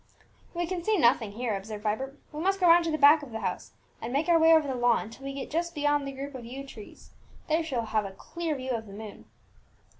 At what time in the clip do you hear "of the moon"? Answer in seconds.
8.71-9.25